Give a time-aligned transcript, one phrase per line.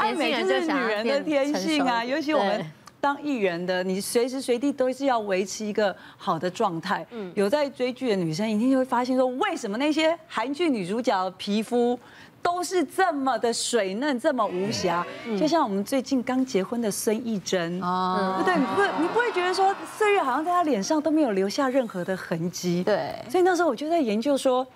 [0.00, 2.64] 爱美就是女人的天性啊，尤其我们
[3.00, 7.06] 当艺人的，你随时随地都是要维持一个好的状态。
[7.10, 11.98] 嗯，有在追剧的女生一定就会发现说，为什么那些韩剧女主角的皮肤
[12.42, 15.06] 都是这么的水嫩，这么无瑕？
[15.38, 22.82] 就像我们最近刚结婚的孙艺珍哦，对，你不你不会觉得说岁月好像在她脸上都没有留下任何的痕迹？
[22.84, 24.66] 对，所以那时候我就在研究说，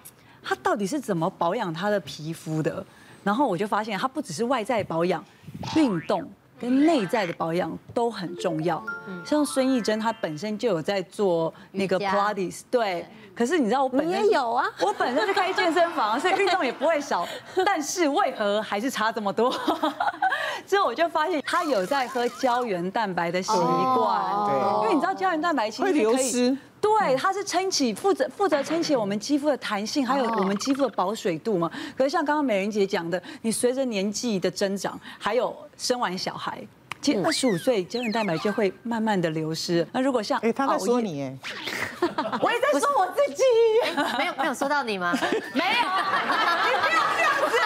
[0.42, 2.84] 她到底是怎么保养她的皮肤的？
[3.24, 5.24] 然后我就发现，她不只是外在保养，
[5.74, 6.22] 运动
[6.60, 8.80] 跟内在的保养都很重要。
[9.24, 13.06] 像孙艺珍，她本身就有在做那个 Pilates，对。
[13.34, 17.26] 可是你知道我本身也有啊，我本身就开健身房，所以运动也不会少。
[17.66, 19.52] 但是为何还是差这么多？
[20.64, 26.56] 之后我就发现她有在喝胶原蛋白的习惯，对，因为你知道胶原蛋白其实可以会流失。
[26.84, 31.70] 对，它是撑起负责负责撑起我们肌肤的弹性，还有我们肌肤的保水度嘛。
[31.96, 36.62] 可是像刚刚美人姐讲的，你随着年纪的增长，还有生完小孩，
[37.00, 39.86] 其实二十五岁胶原蛋白就会慢慢的流失。
[39.92, 41.34] 那如果像哎，他在说你哎，
[42.42, 43.42] 我也在说我自己，
[44.18, 45.16] 没有没有说到你吗？
[45.54, 45.70] 没有，
[46.68, 47.56] 你不要这样子。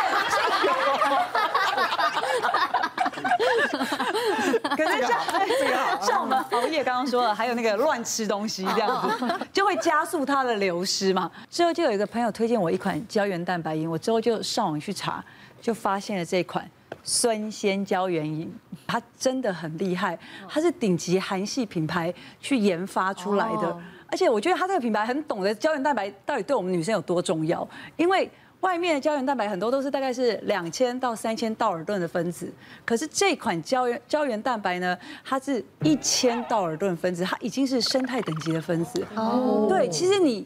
[4.77, 11.30] 可是像 像我们熬夜刚刚说了，还有那个乱吃东西这样子， 就会加速它的流失嘛。
[11.50, 15.25] 之后就有一个朋友推荐我一款胶原蛋白饮，我之后就上网去查，
[15.60, 16.69] 就发现了这款
[17.02, 18.52] 酸鲜胶原饮，
[18.86, 23.77] 它真的很厉害，它是顶级韩系品牌去研发出来的，
[24.10, 27.66] 而且我觉得它这个品牌很懂得胶原蛋白到底对我们女生有多重要，
[27.97, 28.30] 因为。
[28.61, 32.53] 外面的胶原蛋白很多都是大概是两千到三千道尔顿的分子，
[32.84, 39.06] 可是这款胶原胶原蛋白呢，它是一千道尔顿分子，它已经是生态等级的分子。
[39.15, 40.45] 哦，对，其实你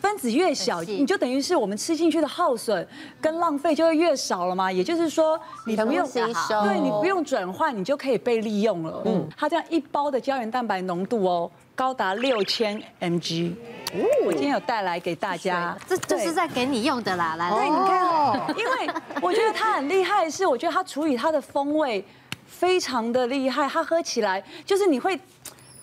[0.00, 2.86] 分子越小，你就等于是我们吃进去的耗损
[3.20, 4.70] 跟浪费就会越少了嘛。
[4.70, 9.02] 也就是说，你不用吸收，对，你不用转换，你就可以被利用了。
[9.06, 13.54] 嗯，它这样一包的胶原蛋白浓度哦，高达六千 mg。
[14.24, 22.04] 我今天有带来给大家，这这是在给你用的啦，来，对，你看，因为我觉得它很厉害，是我觉得它处理它的风味
[22.46, 25.18] 非常的厉害，它喝起来就是你会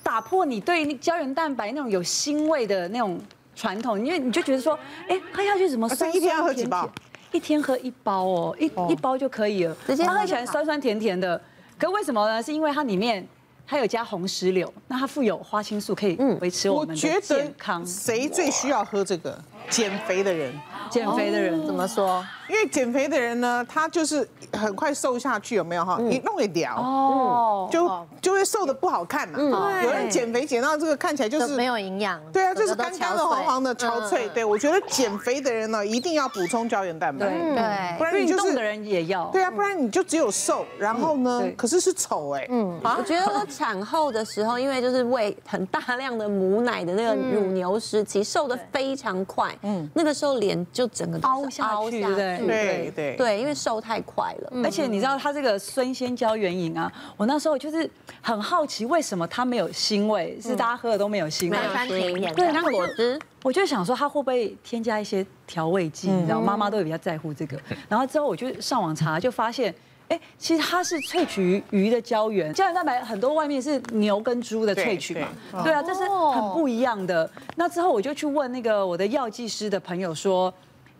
[0.01, 3.19] 打破你对胶原蛋白那种有腥味的那种
[3.57, 4.79] 传统，因为你就觉得说，
[5.09, 6.23] 哎，喝下去怎么酸酸甜甜？
[6.23, 6.89] 一天要喝几包？
[7.33, 11.41] 一天喝一包哦，一一包就可以了，它喝起来酸酸甜甜的。
[11.77, 12.41] 可为什么呢？
[12.41, 13.27] 是因为它里面。
[13.69, 17.85] 它有加红石榴，那它富有花青素，可以维持我们的健康。
[17.85, 19.37] 谁最需要喝这个？
[19.69, 20.53] 减肥的人，
[20.89, 22.25] 减肥的人怎么说？
[22.47, 25.97] 因为减肥的人呢，他就是很快瘦下去，有没有哈？
[25.99, 29.83] 你弄一掉，哦，就就会瘦的不好看嘛。
[29.83, 32.17] 有人减肥减到这个看起来就是没有营养。
[32.31, 34.29] 对啊，就是干干的、黄黄的、憔悴。
[34.29, 37.27] 对，我觉得减肥的人呢，一定要补充胶原蛋白。
[37.27, 39.25] 对，不然你就是运动的人也要。
[39.25, 42.47] 对啊，不然你就只有瘦，然后呢，可是是丑哎。
[42.49, 49.53] 嗯，我觉得产后的时候，因为就是喂很大量的母奶的那个乳牛时期，瘦的非常快。
[49.61, 52.37] 嗯，那个时候脸就整个凹下去，对不对？
[52.45, 54.51] 对对对，因为瘦太快了。
[54.63, 57.89] 而且你知道它这个孙仙胶原饮啊，我那时候就是
[58.21, 60.39] 很好奇，为什么它没有腥味？
[60.41, 61.57] 是大家喝的都没有腥味？
[61.71, 61.87] 酸。
[61.87, 66.09] 对，那果汁，我就想说它会不会添加一些调味剂？
[66.09, 67.57] 你知道，妈妈都会比较在乎这个。
[67.87, 69.73] 然后之后我就上网查，就发现。
[70.09, 75.27] 哎，其实它是萃取鱼的胶原，胶原蛋白很多外面是牛跟猪的萃取嘛，
[75.63, 77.29] 对，啊，这是很不一样的。
[77.55, 80.53] 那之后我就去问那个我的药剂师的朋友说，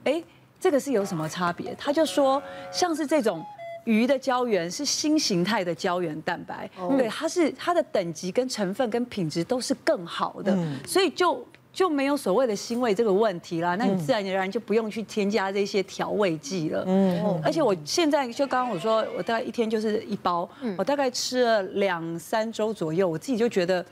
[0.03, 0.21] 哎，
[0.59, 1.73] 这个是有什么差别？
[1.75, 2.41] 他就说，
[2.71, 3.41] 像是这种
[3.85, 11.45] 鱼的胶原是新形态的胶原蛋白，对，它是它的等级跟成分跟品质都是更好的，所以就。
[11.77, 16.83] 就没有所谓的腥味这个问题啦，那你自然而然就不用去添加这些调味剂了。
[16.87, 23.85] 嗯，而且我现在就刚刚我说，我大概一天就是一包，我大概吃了两三周左右，我自己就觉得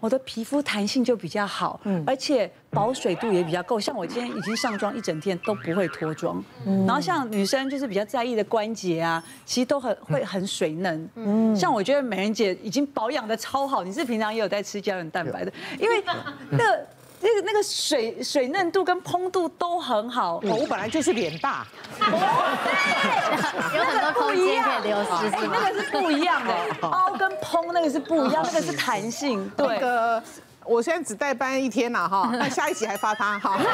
[0.00, 2.04] 我的皮肤弹性就比较好，嗯。
[2.06, 3.80] 而且保水度也比较够。
[3.80, 6.44] 像我今天已经上妆一整天都不会脱妆，
[6.86, 11.08] 然后像女生就是比较在意的关节啊，其实都很会很水嫩。
[11.14, 16.04] 嗯，像我觉得美人姐已经保养的超好，你是平常也有在吃胶原蛋白的，因为
[16.50, 16.86] 那个。
[17.22, 21.66] 那个那个水水嫩度跟蓬度都很好，我本来就是脸大，
[22.00, 26.54] 有很多空间可以流失，那个是不一样的，
[26.88, 29.46] 凹跟膨那个是不一样，那个是弹性。
[29.56, 30.22] 对，那个
[30.64, 33.58] 我现在只代班一天了哈， 那下一集还发他哈。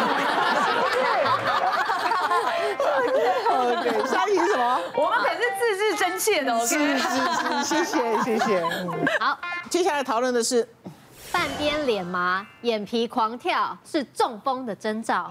[3.83, 4.81] 对，下一集是什么？
[4.95, 7.09] 我们可是字字真切的，是是
[7.63, 8.65] 是，谢谢谢谢。
[9.21, 9.39] 好，
[9.71, 10.69] 接下来讨论的是。
[11.37, 15.31] 半边脸麻、眼皮狂跳是中风的征兆。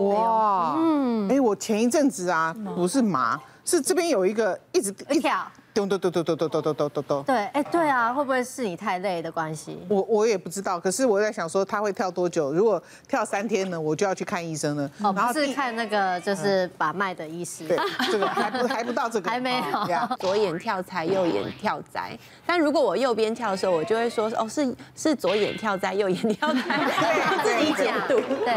[0.00, 7.22] 哇，嗯，哎，我前一阵子啊，不是麻，是这边有一个一直一跳，咚咚咚咚咚咚咚咚咚咚。
[7.24, 9.78] 对，哎，对啊，会不会是你太累的关系？
[9.90, 12.50] 我我也不知道，可是我在想说他会跳多久？
[12.50, 14.90] 如果跳三天呢，我就要去看医生了。
[15.02, 17.68] 哦，不是看那个就是把脉的医师。
[17.68, 17.76] 对，
[18.10, 20.16] 这个还不还不到这个， 还没有。
[20.18, 22.18] 左眼跳财，右眼跳灾。
[22.46, 26.78] 但如果我右边跳的时候，我就会说哦，是是左眼跳灾，右眼跳财。
[27.44, 28.18] 对，自己解读。
[28.44, 28.48] 对。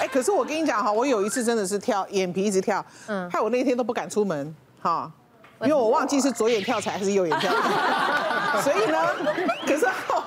[0.00, 5.10] 哎，可是我跟你讲哈，我有一次真的是跳眼皮一直跳，嗯，害我那天都不敢出门哈，
[5.64, 7.52] 因为我忘记是左眼跳财还是右眼跳。
[7.52, 8.98] 财， 所以呢，
[9.66, 10.22] 可是后，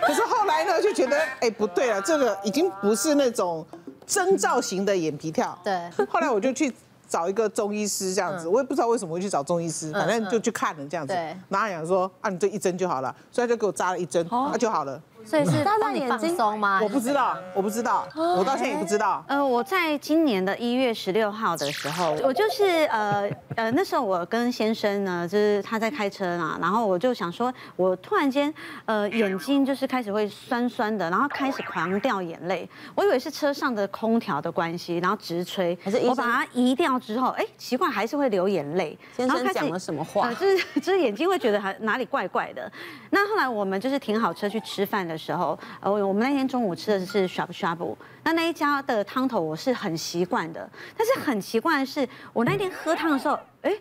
[0.00, 3.66] 可是后来呢就觉得哎不对了，这个已经不是那种
[4.06, 6.72] 征兆型的眼皮跳，对，后来我就去
[7.08, 15.00] 找一个中医师这样子，我也不知道为什么会去找中医师，反正就去看了这样子，对，然后讲说啊你这一针就好了，所以他就给我扎了一针，那就好了。
[15.24, 16.80] 所以是 帮你放松吗？
[16.82, 19.24] 我不知道，我不知道，我到现在也不知道。
[19.28, 28.52] 呃，我在今年的一月十六号的时候，我就是呃呃那时候我跟先生呢，就是他在开车嘛，然后我就想说，我突然间
[28.84, 38.98] 呃眼睛就是开始会酸酸的，然后开始狂掉眼泪，我以为是车上的空调的关系，然后直吹，我把它移掉之后，哎，奇怪还是会流眼泪。
[39.16, 40.32] 先生讲了什么话？
[40.34, 42.70] 就是 就是眼睛会觉得还哪里怪怪的。
[43.10, 47.94] 那后来我们就是停好车去吃饭的时候，呃，我们那天中午吃的是 shabu shabu，
[48.24, 53.72] 那那一家的汤头我是很习惯的，但是很奇怪的是，我那天喝汤的时候，哎，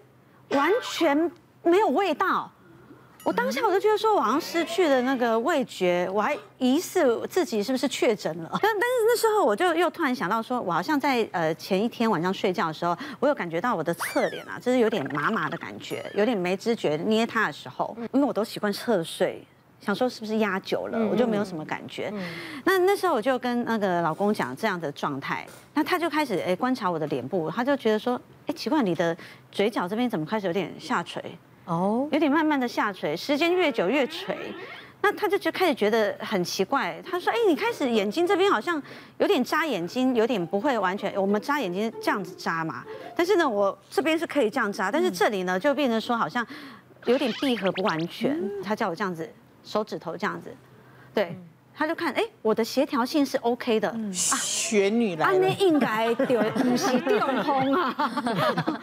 [0.50, 1.32] 完全
[1.64, 2.52] 没有味道。
[3.24, 8.50] 我当下我就觉得说，我好像失去了那个味觉，我还疑似自己是不是确诊了。
[8.54, 19.46] 但但是那时候我就又突然想到说，我好像在呃前一天晚上睡觉的时候，我有感觉到我的侧脸啊，就是有点麻麻的感觉，有点没知觉捏它的时候，因为我都习惯侧睡，
[19.82, 22.14] 想说是不是压久了，我就没有什么感觉。
[22.64, 29.16] 那那时候我就跟那个老公讲这样的状态，那他就开始哎观察我的脸部，他就觉得说，哎奇怪，你的
[29.52, 31.24] 嘴角这边怎么开始有点下垂？
[31.66, 34.36] 哦，有点慢慢的下垂，时间越久越垂，
[35.02, 37.02] 那他就就开始觉得很奇怪。
[37.04, 38.82] 他说：“哎，你开始眼睛这边好像
[39.18, 41.14] 有点扎眼睛，有点不会完全。
[41.20, 42.84] 我们扎眼睛这样子扎嘛，
[43.16, 46.46] 但是呢，我这边是可以这样扎，但是这里呢就变成说好像
[47.06, 48.38] 有点闭合不完全。
[48.64, 49.28] 他叫我这样子，
[49.64, 50.56] 手指头这样子，
[51.14, 51.38] 对。”
[51.74, 53.92] 他就看，哎，我的协调性是 OK 的。
[53.96, 55.40] 嗯、啊，玄女来了。
[55.40, 57.96] 那应该对，不是电通啊。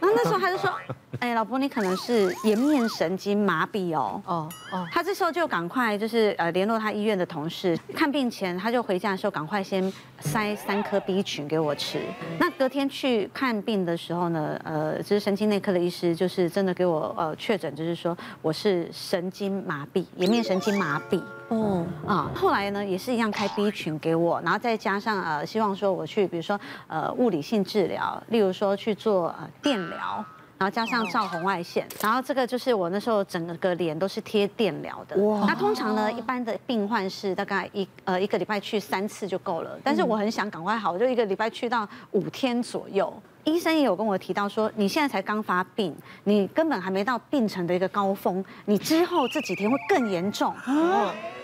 [0.00, 0.72] 然后那时候他就说，
[1.18, 4.22] 哎，老婆，你可能是颜面神经麻痹哦。
[4.26, 4.86] 哦哦。
[4.92, 12.00] 他这时候就赶快就是呃联络他医院的同事，看病前他就回家的时候赶快先塞三颗 B 群给我吃。
[12.38, 21.20] 那隔天去看病的时候呢，呃，就是神经内科的医师就是真的给我呃确诊，就是说我是神经麻痹，颜面神经麻痹。
[21.50, 30.24] 哦啊，后来呢也是一样开 B 群给我，然后再加上呃，希望说我去，比如说呃物理性治疗，例如说去做呃电疗，
[30.58, 35.16] 然后加上照红外线，然后这个就是我那时候整个脸都是贴电疗的。
[35.24, 35.44] 哇！
[35.48, 43.12] 那通常呢，一般的病患是大概一呃一个礼拜去三次就够了，但是我很想赶快好，我就一个礼拜去到五天左右。
[43.44, 45.94] 医生也有跟我提到说，你现在才刚发病，
[46.24, 50.54] 你根本还没到病程的一个高峰，你之后这几天会更严重。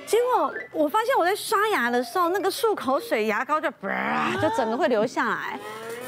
[0.06, 3.68] 结果我发现我在刷牙的时候，那个漱口水牙膏就
[4.40, 5.58] 就整个会流下来。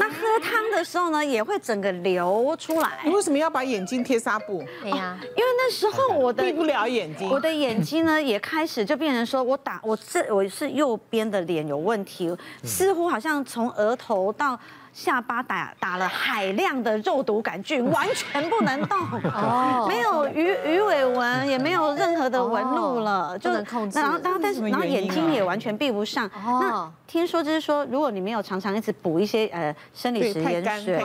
[0.00, 3.00] 那喝汤的时候呢，也会整个流出来。
[3.04, 4.64] 你为什么要把眼睛贴纱布？
[4.80, 12.32] 对呀，因为那时候我的 闭不了眼睛，我的眼睛呢也开始就变成说我打我这我是右边的脸有问题，
[12.62, 14.56] 似乎好像从额头到。
[14.92, 18.98] 下巴打打了海量的肉毒杆菌， 完全不能动，
[19.32, 23.98] 哦，没有鱼鱼尾纹，也没有任何的纹路了，就能控制。
[23.98, 26.28] 然后，然后，但是，然后眼睛也完全闭不上。
[26.60, 31.02] 那听说就是说，如果你没有常常一直补一些呃生理食盐水，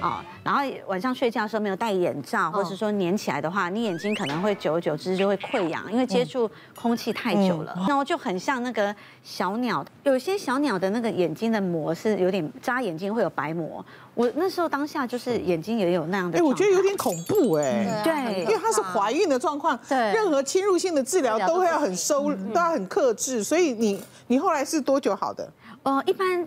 [0.00, 7.74] 啊，然后晚上睡觉的时候没有戴眼罩，或是说粘起来的话，你眼睛可能会久而久之就会溃疡，因为接触空气太久了。
[7.86, 13.84] 然后就很像那个小鸟，有些小鸟的那个眼睛的膜是有点扎眼睛会有白膜。
[14.14, 18.00] 我那时候当下就是眼睛也有那样的，哎，我觉得有点恐怖哎。
[18.02, 23.44] 对，因为她是怀孕的状况，对，任何侵入性的治疗都会要很收，都要很克制。
[23.44, 25.46] 所以你你后来是多久好的？
[25.82, 26.46] 呃，一般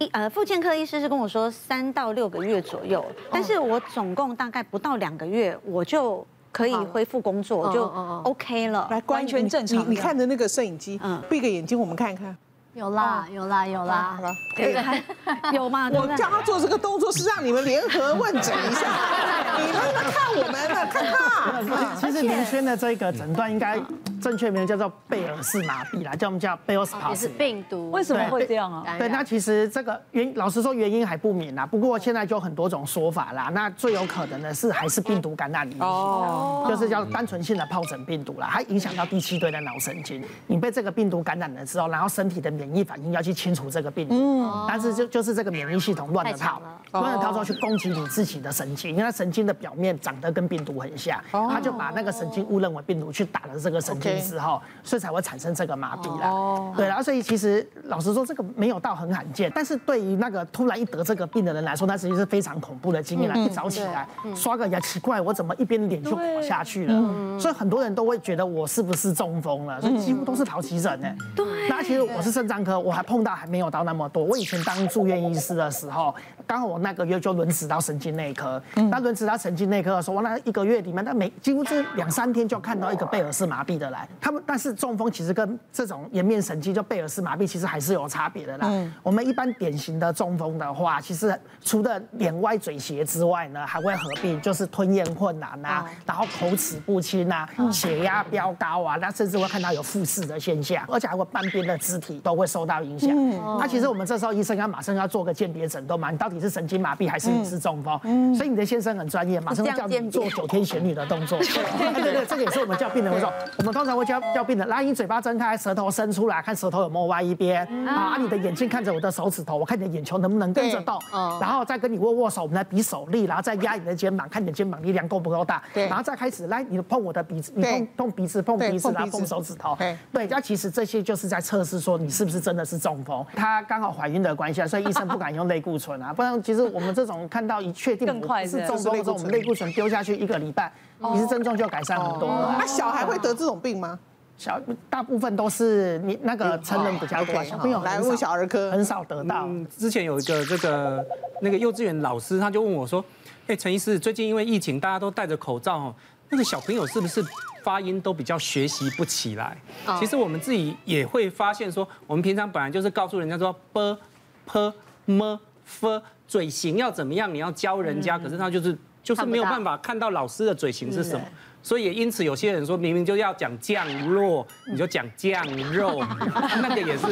[0.00, 7.84] 一呃，复健科医师是跟我说三到六个月左右，但是我总共大概不到两个月，我就可以恢复工作，就
[8.24, 9.78] OK 了，来，完全正常。
[9.78, 12.34] 你你看着那个摄影机，嗯，闭个眼睛，我们看一看。
[12.72, 15.90] 有啦，有啦，有啦，好了， 可以有吗？
[15.92, 18.86] 我叫他做这个动作是让你们联合问诊一下，
[19.60, 19.80] 你们
[20.10, 21.94] 看我们的，看他。
[21.96, 23.76] 其实明轩的这个诊断应该
[24.20, 27.90] 正确名叫做贝尔氏麻痹啦，叫我们叫 Bell's palsy，也是病毒。
[27.90, 28.84] 为什么会这样啊？
[28.98, 33.50] 对，那其实这个原老实说原因还不明啦，不过现在就很多种说法啦。
[33.52, 40.22] 那最有可能的是还是病毒感染引起的，就是叫单纯性的疱疹病毒啦，它影响到第七对的脑神经。
[40.46, 46.60] 你被这个病毒感染了之后，然后身体的免疫反应要去清除这个病毒，但是就就是这个免疫系统乱了套，
[46.92, 56.72] 乱了套之后去攻击你自己的神经，因为它神经的表面长得跟病毒很像，他就把那个神经误认为病毒去打了这个神经之后，所以才会产生这个麻痹啦。
[56.74, 63.36] 对，然后所以其实老实说，这个没有到很罕见，但是对于那个突然一得这个病的人来说，那实际是非常恐怖的经验啦。
[63.36, 67.38] 一早起来刷个牙，奇怪，我怎么一边脸就垮下去了？
[67.38, 69.80] 所以很多人都会觉得我是不是中风了？
[69.80, 71.08] 所以几乎都是跑急诊呢。
[71.36, 74.24] 对，那其实我是肾脏科，我还碰到还没有到那么多。
[74.24, 76.14] 我以前当住院医师的时候，
[76.46, 83.99] 刚好我那个月就轮值到神经内科，那轮值到神经内科的时候，我那一个月里面，那每几乎是两三天就看到一个贝尔氏麻痹的来。
[84.20, 88.70] 他们但是中风其实跟这种颜面神经就贝尔氏麻痹其实还是有差别的啦。
[89.02, 103.10] 我们一般典型的中风的话，其实除了脸歪嘴斜之外呢，还会合并就是吞咽困难啊，然后口齿不清啊，血压飙高啊，那甚至会看到有复视的现象，而且还会半边的肢体都会受到影响。
[103.58, 107.98] 那其实我们这时候医生要马上要做个鉴别诊断嘛，你到底是神经麻痹还是你是中风？
[108.34, 111.38] 所以你的先生很专业，马上叫你做九天玄女的动作。
[111.50, 120.98] 对对对，这个也是我们叫病人会说，我们通常会叫叫病人，来你嘴巴睁开，舌头伸出来，看舌头有没有歪一边啊，你的眼睛看着我的手指头，我看你的眼球能不能跟着动，
[121.40, 129.76] 然后再跟你握握手，我们来比手力，然后再压你的肩膀，看你的肩膀力量够不够大，然后再开始来你碰我的鼻子，你碰碰鼻子碰鼻子，然后碰手指头，
[130.12, 133.24] 对，那其实这些就是在测试说你是不是真的是中风。
[133.34, 138.06] 她刚好怀孕的关系啊，所以医生不敢用类固醇啊，不然其实我们这种看到一确定
[138.46, 140.70] 是中风的时候，我们类固醇丢下去一个礼拜，
[141.12, 142.56] 其实症状就改善很多了。
[142.58, 143.98] 那小孩会得这种病吗？
[144.36, 149.46] 小大部分都是你那个成人比较多，小朋友来问小儿科很少得到。
[149.76, 151.04] 之前有一个这个
[151.42, 153.04] 那个幼稚园老师，他就问我说
[153.48, 155.94] ：“哎，陈医师，最近因为疫情，大家都戴着口罩哦，
[156.30, 157.22] 那个小朋友是不是
[157.62, 159.54] 发音都比较学习不起来？”
[160.00, 163.98] 其实我们自己也会发现说，我们平常本来就是告诉人家说 b
[164.46, 164.72] p
[165.04, 171.24] m f 嘴型要怎么样，你要教人家，可是他就是就是没有办法看到老师的嘴型是什么。
[171.62, 176.02] 所以也因此，有些人说明明就要讲降落，你就讲酱肉，
[176.62, 177.06] 那个也是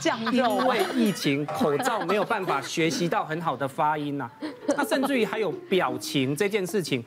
[0.00, 4.30] 酱肉，因为疫情口罩没有办法学习到很好的发音呐。
[4.74, 7.04] 他甚至于还有表情这件事情，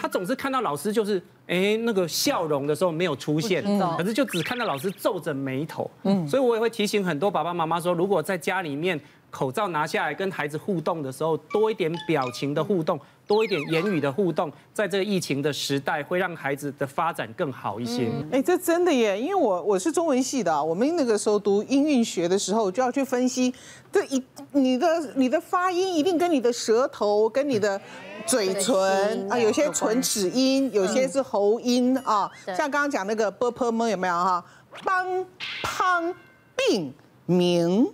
[0.00, 3.62] 他总是看到老师就是哎那个笑容的时候没有出现，
[3.98, 5.90] 可是就只看到老师皱着眉头。
[6.04, 8.98] 嗯，所以我也会提醒很多爸爸妈妈说，如果在家里面
[9.30, 18.10] 口罩拿下来跟孩子互动的时候，多一点表情的互动，多一点言语的互动，在这个疫情的时代，会让孩子的发展更好一些。
[18.30, 23.54] 哎，这真的耶，因为我我是中文系的，我们那个时候读音韵学的时候，就要去分析
[23.92, 24.22] 这一
[24.52, 27.80] 你的你的发音一定跟你的舌头跟你的。
[28.26, 32.30] 嘴唇啊，有些唇齿音，有些是喉音啊。
[32.46, 34.44] 像刚刚讲那个 b p m 有没有哈？
[34.84, 35.26] 帮、
[35.64, 36.14] 胖、
[36.54, 36.92] 病、
[37.24, 37.90] 名、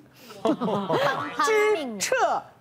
[0.55, 2.15] 知、彻。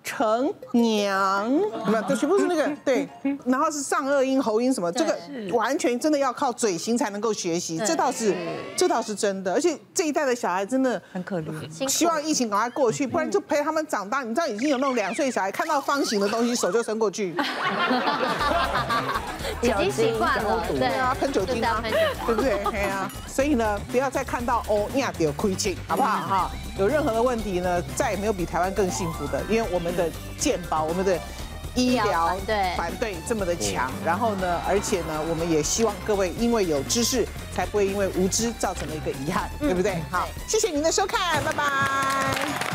[0.06, 1.51] 成娘，
[1.84, 3.10] 不，这全部是那个对，
[3.44, 5.18] 然后是上颚音、喉音什么，这个
[5.51, 8.36] 完全真的要靠嘴型才能够学习，这倒是，
[8.77, 9.51] 这倒是真的。
[9.51, 14.22] 而且这一代的小孩真的很可怜，希望疫情赶快过去，不然就陪他们长大。
[14.22, 17.34] 你知道已经有那种两岁小孩看到方形的东西手就伸过去，
[19.63, 21.84] 已经习惯了， 对啊，喷酒精啊，
[22.27, 22.63] 对不对？
[22.65, 26.51] 对啊，所以呢，不要再看到哦，那点亏欠，好不好哈？
[26.80, 31.20] 有任何的问题呢，再也没有比台湾更幸福的，因为我们的健保、我们的
[31.75, 32.34] 医疗
[32.77, 33.92] 团队这么的强。
[34.06, 40.01] 然后呢，而且呢，我们也希望各位因为有知识，才不会因为无知造成了一个遗憾，对不对？
[40.10, 42.75] 好，谢谢您的收看，拜拜。